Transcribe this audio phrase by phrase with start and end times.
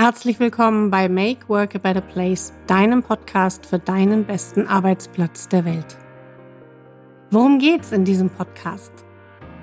[0.00, 5.64] Herzlich willkommen bei Make Work a Better Place, deinem Podcast für deinen besten Arbeitsplatz der
[5.64, 5.98] Welt.
[7.32, 8.92] Worum geht's in diesem Podcast?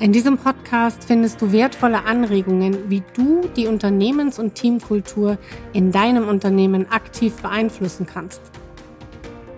[0.00, 5.38] In diesem Podcast findest du wertvolle Anregungen, wie du die Unternehmens- und Teamkultur
[5.72, 8.42] in deinem Unternehmen aktiv beeinflussen kannst.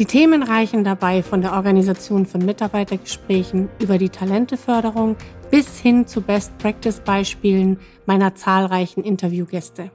[0.00, 5.14] Die Themen reichen dabei von der Organisation von Mitarbeitergesprächen über die Talenteförderung
[5.48, 9.92] bis hin zu Best-Practice-Beispielen meiner zahlreichen Interviewgäste.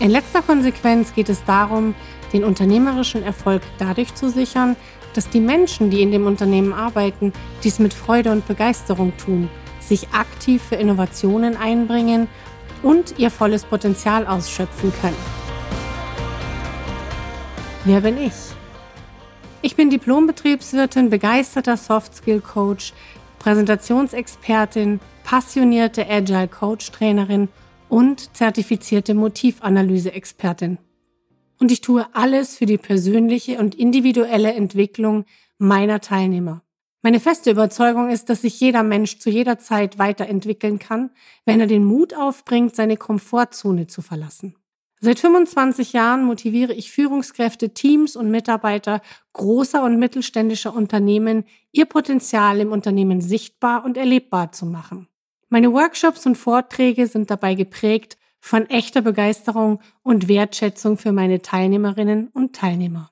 [0.00, 1.94] In letzter Konsequenz geht es darum,
[2.32, 4.76] den unternehmerischen Erfolg dadurch zu sichern,
[5.14, 7.32] dass die Menschen, die in dem Unternehmen arbeiten,
[7.64, 9.48] dies mit Freude und Begeisterung tun,
[9.80, 12.28] sich aktiv für Innovationen einbringen
[12.82, 15.16] und ihr volles Potenzial ausschöpfen können.
[17.84, 18.34] Wer bin ich?
[19.62, 22.92] Ich bin Diplombetriebswirtin, begeisterter Soft-Skill-Coach,
[23.40, 27.48] Präsentationsexpertin, passionierte Agile Coach-Trainerin
[27.88, 30.78] und zertifizierte Motivanalyse-Expertin.
[31.60, 35.24] Und ich tue alles für die persönliche und individuelle Entwicklung
[35.58, 36.62] meiner Teilnehmer.
[37.02, 41.10] Meine feste Überzeugung ist, dass sich jeder Mensch zu jeder Zeit weiterentwickeln kann,
[41.44, 44.56] wenn er den Mut aufbringt, seine Komfortzone zu verlassen.
[45.00, 49.00] Seit 25 Jahren motiviere ich Führungskräfte, Teams und Mitarbeiter
[49.32, 55.06] großer und mittelständischer Unternehmen, ihr Potenzial im Unternehmen sichtbar und erlebbar zu machen.
[55.50, 62.28] Meine Workshops und Vorträge sind dabei geprägt von echter Begeisterung und Wertschätzung für meine Teilnehmerinnen
[62.28, 63.10] und Teilnehmer.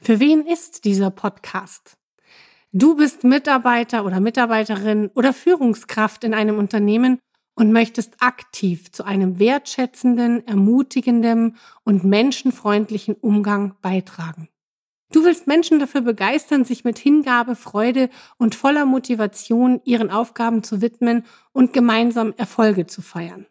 [0.00, 1.98] Für wen ist dieser Podcast?
[2.72, 7.18] Du bist Mitarbeiter oder Mitarbeiterin oder Führungskraft in einem Unternehmen
[7.54, 14.48] und möchtest aktiv zu einem wertschätzenden, ermutigenden und menschenfreundlichen Umgang beitragen.
[15.10, 20.82] Du willst Menschen dafür begeistern, sich mit Hingabe, Freude und voller Motivation ihren Aufgaben zu
[20.82, 23.46] widmen und gemeinsam Erfolge zu feiern.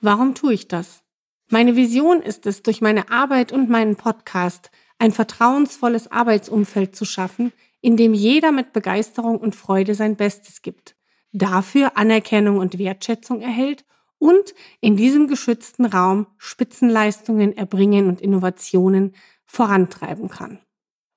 [0.00, 1.02] Warum tue ich das?
[1.48, 7.52] Meine Vision ist es, durch meine Arbeit und meinen Podcast ein vertrauensvolles Arbeitsumfeld zu schaffen,
[7.80, 10.94] in dem jeder mit Begeisterung und Freude sein Bestes gibt,
[11.32, 13.84] dafür Anerkennung und Wertschätzung erhält
[14.18, 19.14] und in diesem geschützten Raum Spitzenleistungen erbringen und Innovationen
[19.50, 20.60] vorantreiben kann.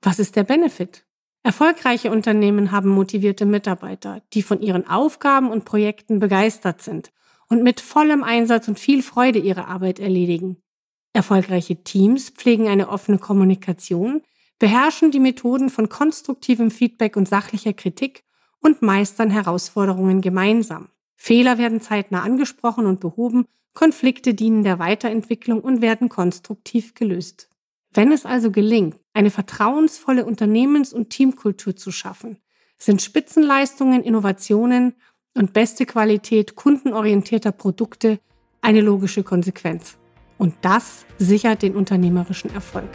[0.01, 1.05] Was ist der Benefit?
[1.43, 7.11] Erfolgreiche Unternehmen haben motivierte Mitarbeiter, die von ihren Aufgaben und Projekten begeistert sind
[7.47, 10.57] und mit vollem Einsatz und viel Freude ihre Arbeit erledigen.
[11.13, 14.23] Erfolgreiche Teams pflegen eine offene Kommunikation,
[14.57, 18.23] beherrschen die Methoden von konstruktivem Feedback und sachlicher Kritik
[18.59, 20.89] und meistern Herausforderungen gemeinsam.
[21.15, 27.49] Fehler werden zeitnah angesprochen und behoben, Konflikte dienen der Weiterentwicklung und werden konstruktiv gelöst.
[27.95, 32.37] Wenn es also gelingt, eine vertrauensvolle Unternehmens- und Teamkultur zu schaffen,
[32.79, 34.95] sind Spitzenleistungen, Innovationen
[35.37, 38.19] und beste Qualität kundenorientierter Produkte
[38.61, 39.97] eine logische Konsequenz.
[40.39, 42.89] Und das sichert den unternehmerischen Erfolg.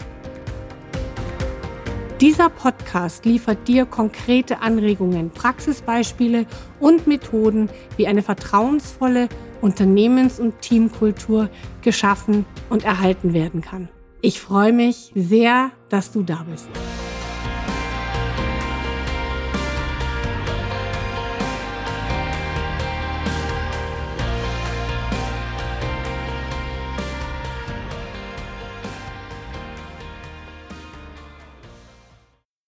[2.20, 6.46] Dieser Podcast liefert dir konkrete Anregungen, Praxisbeispiele
[6.80, 9.28] und Methoden, wie eine vertrauensvolle
[9.60, 11.48] Unternehmens- und Teamkultur
[11.82, 13.88] geschaffen und erhalten werden kann.
[14.20, 16.68] Ich freue mich sehr, dass du da bist.